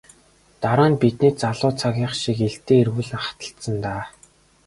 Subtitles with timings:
[0.61, 4.03] Дараа нь бидний залуу цагийнх шиг илдээ эргүүлэн хатгалцсан даа.